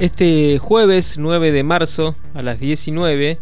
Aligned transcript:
Este 0.00 0.56
jueves 0.56 1.18
9 1.18 1.52
de 1.52 1.62
marzo 1.62 2.16
a 2.32 2.40
las 2.40 2.58
19 2.58 3.38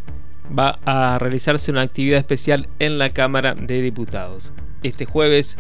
va 0.58 0.80
a 0.84 1.16
realizarse 1.20 1.70
una 1.70 1.82
actividad 1.82 2.18
especial 2.18 2.66
en 2.80 2.98
la 2.98 3.10
Cámara 3.10 3.54
de 3.54 3.80
Diputados. 3.80 4.52
Este 4.82 5.04
jueves 5.04 5.56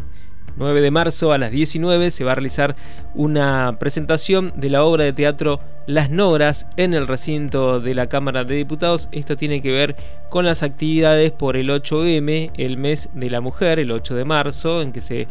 9 0.56 0.80
de 0.80 0.90
marzo 0.90 1.32
a 1.32 1.38
las 1.38 1.52
19 1.52 2.10
se 2.10 2.24
va 2.24 2.32
a 2.32 2.34
realizar 2.34 2.74
una 3.14 3.76
presentación 3.78 4.52
de 4.56 4.70
la 4.70 4.82
obra 4.82 5.04
de 5.04 5.12
teatro 5.12 5.60
Las 5.86 6.10
Nogras 6.10 6.66
en 6.76 6.94
el 6.94 7.06
recinto 7.06 7.78
de 7.78 7.94
la 7.94 8.06
Cámara 8.06 8.42
de 8.42 8.56
Diputados. 8.56 9.08
Esto 9.12 9.36
tiene 9.36 9.62
que 9.62 9.70
ver 9.70 9.94
con 10.30 10.46
las 10.46 10.64
actividades 10.64 11.30
por 11.30 11.56
el 11.56 11.70
8M, 11.70 12.50
el 12.56 12.76
mes 12.76 13.08
de 13.12 13.30
la 13.30 13.40
mujer, 13.40 13.78
el 13.78 13.92
8 13.92 14.16
de 14.16 14.24
marzo, 14.24 14.82
en 14.82 14.90
que 14.90 15.00
se 15.00 15.28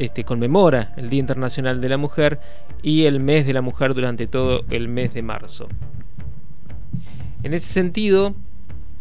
este, 0.00 0.24
conmemora 0.24 0.92
el 0.96 1.10
Día 1.10 1.20
Internacional 1.20 1.80
de 1.80 1.88
la 1.90 1.98
Mujer 1.98 2.40
y 2.82 3.04
el 3.04 3.20
mes 3.20 3.46
de 3.46 3.52
la 3.52 3.60
mujer 3.60 3.92
durante 3.92 4.26
todo 4.26 4.64
el 4.70 4.88
mes 4.88 5.12
de 5.12 5.22
marzo. 5.22 5.68
En 7.42 7.52
ese 7.52 7.70
sentido, 7.70 8.34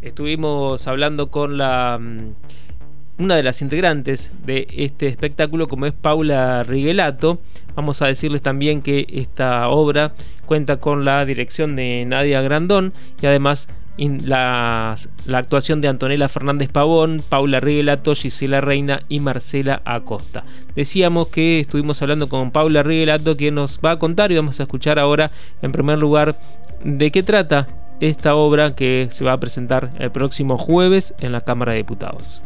estuvimos 0.01 0.87
hablando 0.87 1.31
con 1.31 1.57
la 1.57 1.97
mm, 2.01 3.23
una 3.23 3.35
de 3.35 3.43
las 3.43 3.61
integrantes 3.61 4.31
de 4.45 4.67
este 4.71 5.07
espectáculo, 5.07 5.69
como 5.69 5.85
es 5.85 5.93
Paula 5.93 6.63
Riguelato. 6.63 7.39
Vamos 7.75 8.01
a 8.01 8.07
decirles 8.07 8.41
también 8.41 8.81
que 8.81 9.07
esta 9.09 9.69
obra 9.69 10.13
cuenta 10.45 10.81
con 10.81 11.05
la 11.05 11.25
dirección 11.25 11.77
de 11.77 12.03
Nadia 12.05 12.41
Grandón 12.41 12.93
y 13.21 13.25
además 13.25 13.69
la, 14.07 14.95
actuación 15.33 15.81
de 15.81 15.89
Antonella 15.89 16.29
Fernández 16.29 16.69
Pavón, 16.69 17.21
Paula 17.27 17.59
Riguelato, 17.59 18.15
Gisela 18.15 18.61
Reina 18.61 19.01
y 19.09 19.19
Marcela 19.19 19.81
Acosta. 19.85 20.43
Decíamos 20.75 21.27
que 21.27 21.59
estuvimos 21.59 22.01
hablando 22.01 22.29
con 22.29 22.51
Paula 22.51 22.83
Riguelato, 22.83 23.35
que 23.35 23.51
nos 23.51 23.79
va 23.83 23.91
a 23.91 23.99
contar 23.99 24.31
y 24.31 24.35
vamos 24.35 24.59
a 24.59 24.63
escuchar 24.63 24.99
ahora, 24.99 25.31
en 25.61 25.71
primer 25.71 25.99
lugar, 25.99 26.39
de 26.83 27.11
qué 27.11 27.23
trata 27.23 27.67
esta 27.99 28.35
obra 28.35 28.75
que 28.75 29.09
se 29.11 29.25
va 29.25 29.33
a 29.33 29.39
presentar 29.39 29.91
el 29.99 30.11
próximo 30.11 30.57
jueves 30.57 31.13
en 31.19 31.33
la 31.33 31.41
Cámara 31.41 31.73
de 31.73 31.79
Diputados. 31.79 32.41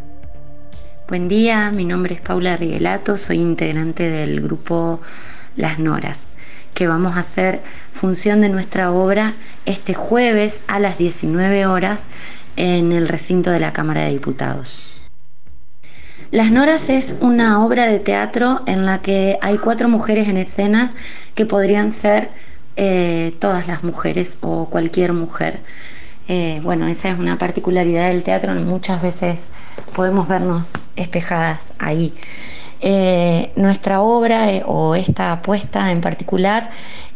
Buen 1.08 1.28
día, 1.28 1.70
mi 1.72 1.86
nombre 1.86 2.16
es 2.16 2.22
Paula 2.22 2.58
Riguelato, 2.58 3.18
soy 3.18 3.38
integrante 3.38 4.10
del 4.10 4.42
grupo 4.42 5.02
Las 5.56 5.78
Noras, 5.78 6.24
que 6.74 6.88
vamos 6.88 7.16
a 7.16 7.22
hacer 7.22 7.62
función 7.92 8.42
de 8.42 8.50
nuestra 8.50 8.92
obra 8.92 9.34
este 9.66 9.94
jueves 9.94 10.60
a 10.68 10.80
las 10.80 10.98
19 10.98 11.66
horas 11.66 12.06
en 12.56 12.92
el 12.92 13.08
recinto 13.08 13.52
de 13.52 13.60
la 13.60 13.74
Cámara 13.74 14.04
de 14.04 14.12
Diputados. 14.12 15.02
Las 16.32 16.52
Noras 16.52 16.90
es 16.90 17.16
una 17.20 17.64
obra 17.64 17.86
de 17.86 18.00
teatro 18.00 18.62
en 18.66 18.86
la 18.88 19.02
que 19.02 19.38
hay 19.42 19.60
cuatro 19.60 19.88
mujeres 19.88 20.28
en 20.28 20.38
escena 20.38 20.94
que 21.36 21.46
podrían 21.46 21.92
ser 21.92 22.32
eh, 22.76 23.36
todas 23.40 23.68
las 23.68 23.84
mujeres 23.84 24.40
o 24.42 24.68
cualquier 24.68 25.14
mujer. 25.14 25.60
Eh, 26.28 26.60
bueno, 26.64 26.88
esa 26.88 27.10
es 27.10 27.20
una 27.20 27.38
particularidad 27.38 28.08
del 28.08 28.24
teatro, 28.24 28.56
muchas 28.56 29.02
veces 29.02 29.46
podemos 29.96 30.28
vernos 30.28 30.70
espejadas 30.96 31.72
ahí. 31.78 32.14
Eh, 32.86 33.52
nuestra 33.56 34.02
obra 34.02 34.52
eh, 34.52 34.62
o 34.66 34.96
esta 34.96 35.32
apuesta 35.32 35.92
en 35.92 36.02
particular 36.02 36.70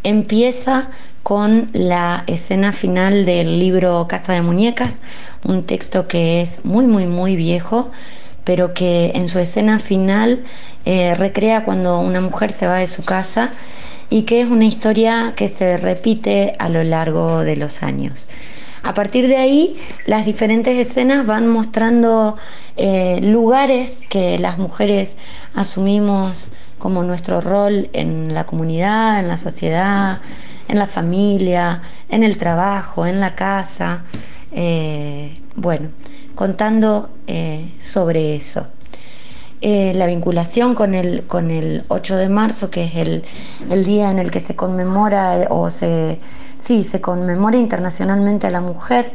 empieza 0.04 0.90
con 1.24 1.70
la 1.74 2.24
escena 2.28 2.72
final 2.72 3.26
del 3.26 3.60
libro 3.60 4.08
Casa 4.08 4.32
de 4.32 4.42
Muñecas, 4.42 4.96
un 5.44 5.64
texto 5.64 6.08
que 6.08 6.42
es 6.42 6.64
muy, 6.64 6.88
muy, 6.88 7.06
muy 7.06 7.36
viejo, 7.36 7.92
pero 8.46 8.74
que 8.74 9.12
en 9.14 9.28
su 9.28 9.40
escena 9.40 9.80
final 9.80 10.46
recrea 10.86 11.66
cuando 11.66 12.00
una 12.00 12.22
mujer 12.22 12.54
se 12.54 12.66
va 12.66 12.78
de 12.78 12.88
su 12.88 13.04
casa 13.04 13.52
y 14.10 14.24
que 14.24 14.40
es 14.40 14.50
una 14.50 14.64
historia 14.64 15.34
que 15.36 15.50
se 15.50 15.76
repite 15.76 16.56
a 16.60 16.70
lo 16.70 16.82
largo 16.86 17.44
de 17.44 17.58
los 17.58 17.84
años. 17.84 18.30
A 18.88 18.94
partir 18.94 19.28
de 19.28 19.36
ahí, 19.36 19.76
las 20.06 20.26
diferentes 20.26 20.78
escenas 20.78 21.26
van 21.26 21.46
mostrando 21.46 22.38
eh, 22.78 23.20
lugares 23.22 24.00
que 24.08 24.40
las 24.40 24.60
mujeres 24.60 25.18
asumimos 25.54 26.52
como 26.80 27.04
nuestro 27.04 27.42
rol 27.42 27.90
en 27.92 28.34
la 28.34 28.46
comunidad, 28.46 29.20
en 29.20 29.28
la 29.28 29.36
sociedad, 29.36 30.22
en 30.70 30.80
la 30.80 30.88
familia, 30.88 31.82
en 32.08 32.24
el 32.24 32.38
trabajo, 32.38 33.06
en 33.06 33.20
la 33.20 33.36
casa. 33.36 34.04
Eh, 34.54 35.38
bueno, 35.58 35.90
contando 36.36 37.10
eh, 37.28 37.70
sobre 37.80 38.38
eso. 38.38 38.68
la 39.62 40.06
vinculación 40.06 40.76
con 40.76 40.96
el, 40.96 41.24
con 41.24 41.52
el 41.52 41.84
8 41.90 42.16
de 42.16 42.30
marzo, 42.30 42.70
que 42.70 42.86
es 42.86 42.96
el, 42.96 43.26
el 43.70 43.84
día 43.84 44.12
en 44.12 44.20
el 44.20 44.32
que 44.32 44.40
se 44.40 44.56
conmemora 44.56 45.48
o 45.50 45.70
se 45.70 46.20
sí, 46.60 46.84
se 46.84 47.02
conmemora 47.02 47.58
internacionalmente 47.58 48.48
a 48.48 48.52
la 48.52 48.62
mujer. 48.62 49.12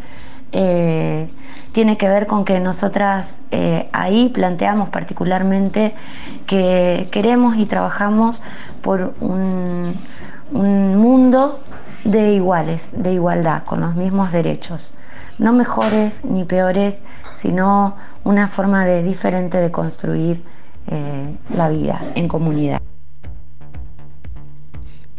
Eh, 0.52 1.28
tiene 1.72 1.96
que 1.96 2.08
ver 2.08 2.26
con 2.26 2.44
que 2.44 2.60
nosotras 2.60 3.36
eh, 3.50 3.88
ahí 3.92 4.28
planteamos 4.28 4.90
particularmente 4.90 5.94
que 6.46 7.08
queremos 7.10 7.56
y 7.56 7.64
trabajamos 7.64 8.42
por 8.82 9.14
un, 9.20 9.94
un 10.52 10.96
mundo 10.96 11.60
de 12.04 12.34
iguales, 12.34 12.90
de 12.92 13.14
igualdad, 13.14 13.64
con 13.64 13.80
los 13.80 13.94
mismos 13.94 14.32
derechos. 14.32 14.92
No 15.38 15.52
mejores 15.52 16.24
ni 16.24 16.44
peores, 16.44 17.00
sino 17.32 17.96
una 18.24 18.48
forma 18.48 18.84
diferente 18.84 19.58
de 19.58 19.70
construir 19.70 20.42
eh, 20.88 21.36
la 21.54 21.68
vida 21.68 22.00
en 22.14 22.28
comunidad. 22.28 22.80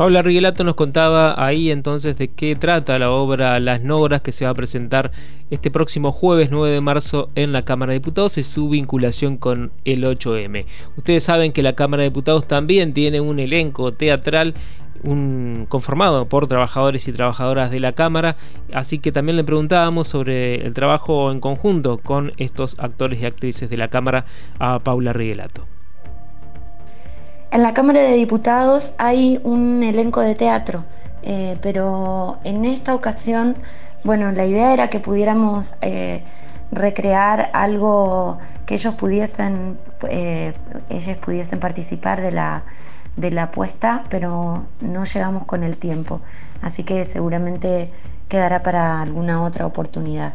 Paula 0.04 0.22
Riguelato 0.22 0.66
nos 0.66 0.76
contaba 0.76 1.34
ahí 1.38 1.72
entonces 1.72 2.18
de 2.18 2.28
qué 2.28 2.58
trata 2.58 3.00
la 3.00 3.10
obra 3.10 3.58
Las 3.62 3.84
Nogras 3.84 4.20
que 4.20 4.34
se 4.34 4.44
va 4.44 4.52
a 4.52 4.54
presentar 4.54 5.14
este 5.50 5.72
próximo 5.72 6.12
jueves 6.12 6.52
9 6.52 6.72
de 6.72 6.82
marzo 6.82 7.30
en 7.36 7.54
la 7.54 7.64
Cámara 7.64 7.92
de 7.94 8.00
Diputados 8.00 8.38
y 8.38 8.44
su 8.44 8.68
vinculación 8.68 9.38
con 9.38 9.72
el 9.86 10.04
8M. 10.04 10.66
Ustedes 10.98 11.24
saben 11.24 11.54
que 11.54 11.64
la 11.64 11.72
Cámara 11.72 12.04
de 12.04 12.10
Diputados 12.10 12.50
también 12.50 12.94
tiene 12.94 13.22
un 13.22 13.40
elenco 13.40 13.94
teatral 13.94 14.56
conformado 15.70 16.28
por 16.28 16.48
trabajadores 16.48 17.08
y 17.08 17.14
trabajadoras 17.14 17.72
de 17.72 17.80
la 17.80 17.94
Cámara, 17.94 18.36
así 18.74 19.00
que 19.00 19.14
también 19.14 19.38
le 19.38 19.46
preguntábamos 19.46 20.10
sobre 20.10 20.56
el 20.66 20.74
trabajo 20.74 21.32
en 21.32 21.40
conjunto 21.40 22.00
con 22.00 22.34
estos 22.36 22.78
actores 22.78 23.22
y 23.22 23.26
actrices 23.26 23.70
de 23.70 23.78
la 23.78 23.88
Cámara 23.88 24.26
a 24.60 24.80
Paula 24.80 25.14
Riguelato. 25.14 25.73
En 27.54 27.62
la 27.62 27.76
Cámara 27.76 28.02
de 28.02 28.16
Diputados 28.16 28.94
hay 28.98 29.40
un 29.44 29.84
elenco 29.84 30.22
de 30.22 30.34
teatro, 30.34 30.86
eh, 31.22 31.56
pero 31.62 32.40
en 32.44 32.66
esta 32.66 32.96
ocasión, 32.96 33.56
bueno, 34.04 34.32
la 34.32 34.48
idea 34.48 34.74
era 34.74 34.90
que 34.90 35.00
pudiéramos 35.00 35.76
eh, 35.82 36.24
recrear 36.72 37.52
algo 37.54 38.40
que 38.66 38.74
ellos 38.74 38.96
pudiesen, 38.96 39.78
eh, 40.10 40.54
ellos 40.90 41.18
pudiesen 41.18 41.60
participar 41.60 42.22
de 42.22 42.32
la, 42.32 42.64
de 43.18 43.30
la 43.30 43.44
apuesta, 43.44 44.04
pero 44.10 44.64
no 44.82 45.04
llegamos 45.04 45.46
con 45.46 45.62
el 45.62 45.78
tiempo, 45.78 46.22
así 46.64 46.84
que 46.84 47.06
seguramente 47.06 47.92
quedará 48.30 48.64
para 48.64 49.00
alguna 49.00 49.44
otra 49.44 49.68
oportunidad. 49.68 50.34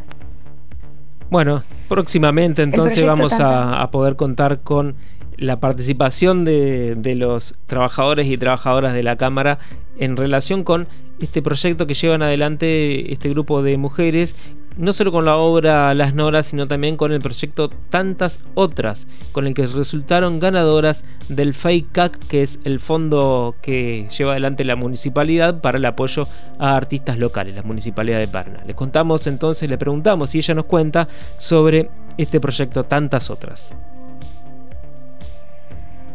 Bueno, 1.29 1.61
próximamente 1.89 2.63
entonces 2.63 3.05
vamos 3.05 3.41
a 3.41 3.85
poder 3.91 4.15
contar 4.15 4.59
con 4.59 4.95
la 5.39 5.59
participación 5.59 6.45
de, 6.45 7.15
los 7.17 7.55
trabajadores 7.65 8.27
y 8.27 8.37
trabajadoras 8.37 8.93
de 8.93 9.03
la 9.03 9.15
Cámara 9.17 9.57
en 9.97 10.17
relación 10.17 10.63
con 10.63 10.87
este 11.19 11.41
proyecto 11.41 11.87
que 11.87 11.93
llevan 11.93 12.21
adelante 12.21 13.11
este 13.11 13.29
grupo 13.29 13.63
de 13.63 13.77
mujeres, 13.77 14.35
no 14.77 14.93
solo 14.93 15.11
con 15.11 15.25
la 15.25 15.35
obra 15.35 15.93
Las 15.93 16.13
Noras, 16.13 16.47
sino 16.47 16.67
también 16.67 16.95
con 16.95 17.11
el 17.11 17.19
proyecto 17.19 17.69
Tantas 17.69 18.39
Otras, 18.53 19.07
con 19.31 19.47
el 19.47 19.53
que 19.53 19.67
resultaron 19.67 20.39
ganadoras 20.39 21.03
del 21.27 21.53
FAICAC, 21.53 22.17
que 22.27 22.43
es 22.43 22.59
el 22.63 22.79
fondo 22.79 23.55
que 23.61 24.07
lleva 24.17 24.31
adelante 24.31 24.63
la 24.63 24.75
municipalidad 24.75 25.61
para 25.61 25.77
el 25.77 25.85
apoyo 25.85 26.27
a 26.59 26.75
artistas 26.75 27.17
locales, 27.17 27.55
la 27.55 27.63
municipalidad 27.63 28.19
de 28.19 28.27
Parna. 28.27 28.63
Les 28.65 28.75
contamos 28.75 29.27
entonces, 29.27 29.69
le 29.69 29.77
preguntamos 29.77 30.35
y 30.35 30.37
ella 30.37 30.53
nos 30.53 30.65
cuenta 30.65 31.07
sobre 31.37 31.89
este 32.17 32.39
proyecto 32.39 32.85
Tantas 32.85 33.29
Otras. 33.29 33.73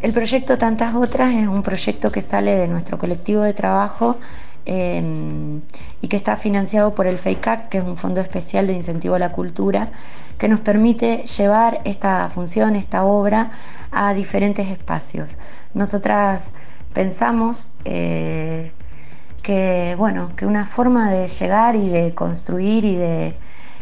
El 0.04 0.12
proyecto 0.12 0.58
Tantas 0.58 0.94
Otras 0.94 1.32
es 1.32 1.48
un 1.48 1.62
proyecto 1.62 2.12
que 2.12 2.20
sale 2.20 2.54
de 2.56 2.68
nuestro 2.68 2.98
colectivo 2.98 3.40
de 3.40 3.54
trabajo 3.54 4.18
em, 4.66 5.62
y 6.02 6.08
que 6.08 6.16
está 6.16 6.36
financiado 6.36 6.94
por 6.94 7.06
el 7.06 7.16
FEICAC, 7.16 7.70
que 7.70 7.78
es 7.78 7.84
un 7.84 7.96
fondo 7.96 8.20
especial 8.20 8.66
de 8.66 8.74
incentivo 8.74 9.14
a 9.14 9.18
la 9.18 9.32
cultura, 9.32 9.92
que 10.36 10.46
nos 10.46 10.60
permite 10.60 11.24
llevar 11.24 11.80
esta 11.86 12.28
función, 12.28 12.76
esta 12.76 13.04
obra, 13.04 13.50
a 13.92 14.12
diferentes 14.12 14.68
espacios. 14.68 15.38
Nosotras 15.72 16.52
pensamos 16.92 17.72
eh, 17.86 18.72
que, 19.42 19.94
bueno, 19.96 20.36
que 20.36 20.44
una 20.44 20.66
forma 20.66 21.10
de 21.10 21.28
llegar 21.28 21.76
y 21.76 21.88
de 21.88 22.12
construir 22.12 22.84
y 22.84 22.96
de, 22.96 23.36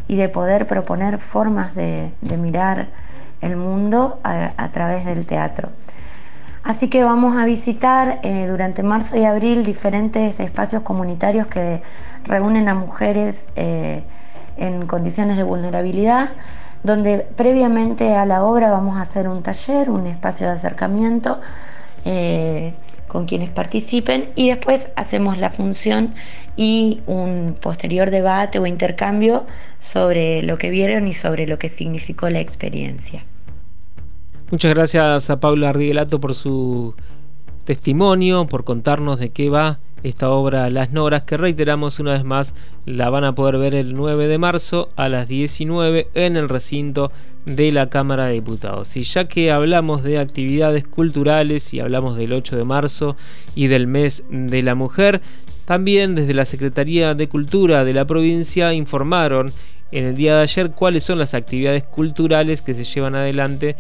de 0.07 0.29
poder 0.29 0.69
proponer 0.69 1.19
formas 1.19 1.75
de, 1.75 2.13
mirar 2.39 2.91
el 3.41 3.57
mundo 3.57 4.21
a 4.23 4.71
través 4.71 5.05
del 5.05 5.27
teatro. 5.27 5.71
Así 6.63 6.89
que 6.89 7.03
vamos 7.03 7.37
a 7.37 7.45
visitar 7.45 8.21
eh, 8.23 8.47
durante 8.47 8.85
marzo 8.85 9.17
y 9.17 9.25
abril 9.25 9.65
diferentes 9.65 10.39
espacios 10.39 10.83
comunitarios 10.83 11.49
que 11.49 11.83
reúnen 12.25 12.69
a 12.69 12.75
mujeres 12.75 13.47
eh, 13.57 14.05
en 14.57 14.87
condiciones 14.87 15.37
de 15.37 15.43
vulnerabilidad, 15.43 16.31
donde 16.85 17.19
previamente 17.19 18.15
a 18.15 18.27
la 18.27 18.45
obra 18.45 18.71
vamos 18.71 18.97
a 18.97 19.01
hacer 19.01 19.29
un 19.29 19.43
taller, 19.43 19.91
un 19.91 20.07
espacio 20.07 20.47
de 20.47 20.53
acercamiento 20.53 21.41
eh, 22.05 22.75
con 23.09 23.27
quienes 23.27 23.51
participen 23.51 24.31
y 24.37 24.49
después 24.49 24.89
hacemos 24.95 25.39
la 25.39 25.51
función 25.51 26.15
y 26.57 27.03
un 27.07 27.57
posterior 27.61 28.11
debate 28.11 28.61
o 28.61 28.67
intercambio 28.67 29.47
sobre 29.81 30.43
lo 30.43 30.59
que 30.59 30.71
vieron 30.71 31.09
y 31.09 31.13
sobre 31.13 31.49
lo 31.49 31.59
que 31.59 31.69
significó 31.69 32.31
la 32.31 32.41
experiencia. 32.41 33.25
Muchas 34.53 34.75
gracias 34.75 35.31
a 35.31 35.41
Paula 35.41 35.73
Riguelato 35.73 36.21
por 36.21 36.35
su 36.35 36.95
testimonio, 37.65 38.47
por 38.47 38.65
contarnos 38.65 39.19
de 39.19 39.31
qué 39.31 39.49
va 39.49 39.79
esta 40.03 40.29
obra 40.29 40.69
Las 40.69 40.93
Noras, 40.93 41.23
que 41.23 41.39
reiteramos 41.39 41.99
una 42.01 42.13
vez 42.13 42.23
más, 42.23 42.55
la 42.85 43.09
van 43.09 43.25
a 43.25 43.35
poder 43.35 43.57
ver 43.57 43.75
el 43.75 43.95
9 43.95 44.29
de 44.29 44.37
marzo 44.37 44.91
a 44.95 45.09
las 45.09 45.27
19 45.27 46.09
en 46.13 46.37
el 46.37 46.51
recinto 46.51 47.11
de 47.47 47.73
la 47.73 47.89
Cámara 47.89 48.27
de 48.27 48.35
Diputados. 48.35 48.95
Y 48.99 49.05
ya 49.05 49.25
que 49.25 49.51
hablamos 49.51 50.03
de 50.03 50.19
actividades 50.19 50.87
culturales 50.87 51.73
y 51.73 51.81
hablamos 51.81 52.19
del 52.19 52.35
8 52.35 52.55
de 52.55 52.65
marzo 52.65 53.17
y 53.55 53.69
del 53.69 53.87
mes 53.87 54.23
de 54.29 54.63
la 54.63 54.75
mujer, 54.75 55.23
también 55.65 56.15
desde 56.15 56.35
la 56.35 56.45
Secretaría 56.45 57.15
de 57.15 57.27
Cultura 57.27 57.87
de 57.87 57.95
la 57.95 58.05
provincia 58.05 58.75
informaron 58.75 59.51
en 59.93 60.07
el 60.07 60.15
día 60.15 60.37
de 60.37 60.43
ayer 60.43 60.73
cuáles 60.73 61.05
son 61.05 61.19
las 61.19 61.33
actividades 61.33 61.85
culturales 61.85 62.61
que 62.61 62.75
se 62.75 62.85
llevan 62.85 63.15
adelante 63.15 63.77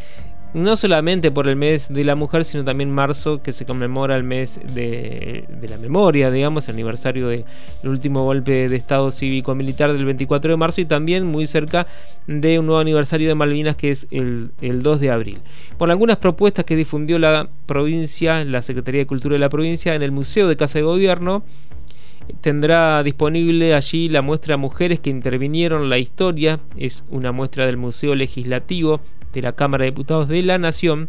no 0.55 0.77
solamente 0.77 1.31
por 1.31 1.49
el 1.49 1.57
mes 1.57 1.89
de 1.89 2.05
la 2.05 2.15
mujer, 2.15 2.45
sino 2.45 2.65
también 2.65 2.91
marzo, 2.91 3.43
que 3.43 3.53
se 3.53 3.65
conmemora 3.65 4.17
el 4.17 4.23
mes 4.23 4.61
de, 4.75 5.47
la 5.69 5.79
memoria, 5.79 6.31
digamos, 6.31 6.69
el 6.69 6.75
aniversario 6.75 7.29
del 7.29 7.45
último 7.85 8.25
golpe 8.25 8.69
de 8.69 8.77
Estado 8.77 9.11
cívico-militar 9.11 9.93
del 9.93 10.05
24 10.05 10.51
de 10.51 10.57
marzo 10.57 10.81
y 10.81 10.85
también 10.85 11.25
muy 11.27 11.47
cerca 11.47 11.87
de 12.27 12.59
un 12.59 12.67
nuevo 12.67 12.81
aniversario 12.81 13.29
de 13.29 13.35
Malvinas 13.35 13.77
que 13.77 13.91
es 13.91 14.07
el, 14.11 14.51
el 14.61 14.83
2 14.83 15.01
de 15.01 15.11
abril. 15.11 15.39
Por 15.79 15.91
algunas 15.91 16.19
propuestas 16.19 16.65
que 16.67 16.77
difundió 16.77 17.19
la 17.19 17.49
provincia, 17.67 18.45
la 18.45 18.61
Secretaría 18.61 19.01
de 19.01 19.07
Cultura 19.07 19.35
de 19.35 19.39
la 19.39 19.49
provincia, 19.49 19.95
en 19.95 20.03
el 20.03 20.13
Museo 20.13 20.49
de 20.49 20.57
Casa 20.57 20.79
de 20.79 20.85
Gobierno, 20.85 21.45
tendrá 22.41 23.03
disponible 23.03 23.75
allí 23.75 24.09
la 24.09 24.23
muestra 24.23 24.57
Mujeres 24.57 25.01
que 25.01 25.11
intervinieron 25.11 25.89
la 25.89 25.99
historia, 25.99 26.61
es 26.77 27.05
una 27.11 27.33
muestra 27.33 27.67
del 27.67 27.79
Museo 27.79 28.15
Legislativo 28.15 29.01
de 29.33 29.43
la 29.43 29.53
Cámara 29.53 29.85
de 29.85 29.91
Diputados 29.91 30.29
de 30.29 30.43
la 30.43 30.59
Nación 30.59 31.09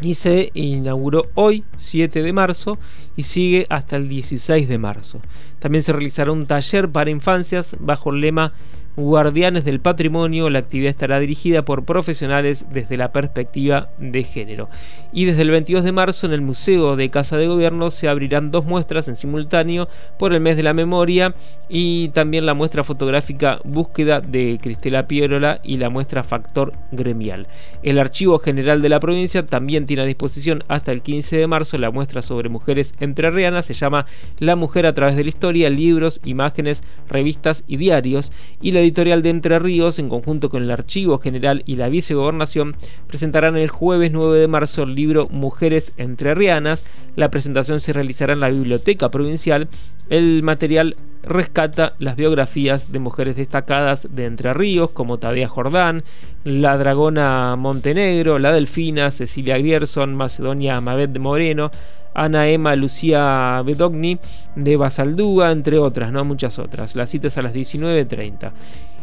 y 0.00 0.14
se 0.14 0.50
inauguró 0.54 1.30
hoy, 1.34 1.64
7 1.76 2.22
de 2.22 2.32
marzo, 2.32 2.78
y 3.16 3.22
sigue 3.22 3.66
hasta 3.70 3.96
el 3.96 4.08
16 4.08 4.68
de 4.68 4.78
marzo. 4.78 5.20
También 5.60 5.82
se 5.82 5.92
realizará 5.92 6.32
un 6.32 6.46
taller 6.46 6.88
para 6.90 7.10
infancias 7.10 7.76
bajo 7.78 8.10
el 8.10 8.20
lema 8.20 8.52
Guardianes 8.96 9.64
del 9.64 9.80
Patrimonio, 9.80 10.48
la 10.50 10.60
actividad 10.60 10.90
estará 10.90 11.18
dirigida 11.18 11.64
por 11.64 11.84
profesionales 11.84 12.66
desde 12.70 12.96
la 12.96 13.12
perspectiva 13.12 13.88
de 13.98 14.22
género. 14.22 14.68
Y 15.12 15.24
desde 15.24 15.42
el 15.42 15.50
22 15.50 15.82
de 15.82 15.92
marzo 15.92 16.26
en 16.26 16.32
el 16.32 16.40
Museo 16.40 16.94
de 16.94 17.10
Casa 17.10 17.36
de 17.36 17.48
Gobierno 17.48 17.90
se 17.90 18.08
abrirán 18.08 18.48
dos 18.48 18.64
muestras 18.64 19.08
en 19.08 19.16
simultáneo 19.16 19.88
por 20.18 20.32
el 20.32 20.40
mes 20.40 20.56
de 20.56 20.62
la 20.62 20.74
memoria 20.74 21.34
y 21.68 22.08
también 22.10 22.46
la 22.46 22.54
muestra 22.54 22.84
fotográfica 22.84 23.60
Búsqueda 23.64 24.20
de 24.20 24.58
Cristela 24.62 25.08
Pierola 25.08 25.60
y 25.64 25.78
la 25.78 25.90
muestra 25.90 26.22
Factor 26.22 26.72
Gremial. 26.92 27.48
El 27.82 27.98
Archivo 27.98 28.38
General 28.38 28.80
de 28.80 28.88
la 28.88 29.00
provincia 29.00 29.44
también 29.44 29.86
tiene 29.86 30.02
a 30.02 30.06
disposición 30.06 30.62
hasta 30.68 30.92
el 30.92 31.02
15 31.02 31.36
de 31.36 31.46
marzo 31.48 31.78
la 31.78 31.90
muestra 31.90 32.22
sobre 32.22 32.48
mujeres 32.48 32.94
entrerrianas, 33.00 33.66
se 33.66 33.74
llama 33.74 34.06
La 34.38 34.54
mujer 34.54 34.86
a 34.86 34.94
través 34.94 35.16
de 35.16 35.24
la 35.24 35.30
historia, 35.30 35.68
libros, 35.68 36.20
imágenes, 36.24 36.84
revistas 37.08 37.64
y 37.66 37.76
diarios 37.76 38.30
y 38.60 38.70
la 38.70 38.83
editorial 38.84 39.22
de 39.22 39.30
Entre 39.30 39.58
Ríos, 39.58 39.98
en 39.98 40.08
conjunto 40.08 40.48
con 40.48 40.62
el 40.62 40.70
Archivo 40.70 41.18
General 41.18 41.62
y 41.66 41.76
la 41.76 41.88
Vicegobernación, 41.88 42.76
presentarán 43.06 43.56
el 43.56 43.68
jueves 43.68 44.12
9 44.12 44.38
de 44.38 44.48
marzo 44.48 44.84
el 44.84 44.94
libro 44.94 45.28
Mujeres 45.30 45.92
Entrerrianas. 45.96 46.84
La 47.16 47.30
presentación 47.30 47.80
se 47.80 47.92
realizará 47.92 48.32
en 48.32 48.40
la 48.40 48.50
Biblioteca 48.50 49.10
Provincial. 49.10 49.68
El 50.08 50.42
material 50.42 50.96
rescata 51.26 51.94
las 51.98 52.16
biografías 52.16 52.92
de 52.92 52.98
mujeres 52.98 53.36
destacadas 53.36 54.08
de 54.14 54.26
Entre 54.26 54.52
Ríos, 54.54 54.90
como 54.90 55.18
Tadea 55.18 55.48
Jordán, 55.48 56.04
la 56.44 56.76
Dragona 56.76 57.56
Montenegro, 57.56 58.38
la 58.38 58.52
Delfina, 58.52 59.10
Cecilia 59.10 59.58
Grierson, 59.58 60.14
Macedonia 60.14 60.80
Mabet 60.80 61.10
de 61.10 61.18
Moreno, 61.18 61.70
Ana 62.14 62.48
Emma 62.48 62.76
Lucía 62.76 63.60
Bedogni 63.64 64.18
de 64.54 64.76
Basaldúa, 64.76 65.50
entre 65.50 65.78
otras, 65.78 66.12
¿no? 66.12 66.24
Muchas 66.24 66.58
otras. 66.58 66.94
Las 66.94 67.10
citas 67.10 67.36
a 67.38 67.42
las 67.42 67.54
19.30. 67.54 68.52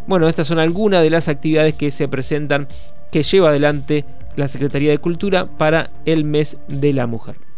Bueno, 0.07 0.27
estas 0.27 0.47
son 0.47 0.59
algunas 0.59 1.03
de 1.03 1.09
las 1.09 1.27
actividades 1.27 1.73
que 1.73 1.91
se 1.91 2.07
presentan, 2.07 2.67
que 3.11 3.23
lleva 3.23 3.49
adelante 3.49 4.05
la 4.35 4.47
Secretaría 4.47 4.91
de 4.91 4.97
Cultura 4.97 5.45
para 5.45 5.91
el 6.05 6.23
mes 6.23 6.57
de 6.67 6.93
la 6.93 7.05
Mujer. 7.05 7.50